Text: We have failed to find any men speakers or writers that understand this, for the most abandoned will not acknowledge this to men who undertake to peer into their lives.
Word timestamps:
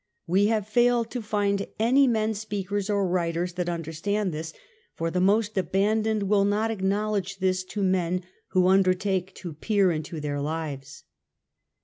We 0.25 0.47
have 0.47 0.67
failed 0.67 1.11
to 1.11 1.21
find 1.21 1.67
any 1.77 2.07
men 2.07 2.33
speakers 2.33 2.89
or 2.89 3.07
writers 3.07 3.53
that 3.53 3.69
understand 3.69 4.31
this, 4.31 4.51
for 4.95 5.11
the 5.11 5.21
most 5.21 5.59
abandoned 5.59 6.23
will 6.23 6.43
not 6.43 6.71
acknowledge 6.71 7.37
this 7.37 7.63
to 7.65 7.83
men 7.83 8.23
who 8.47 8.65
undertake 8.67 9.35
to 9.35 9.53
peer 9.53 9.91
into 9.91 10.19
their 10.19 10.41
lives. 10.41 11.03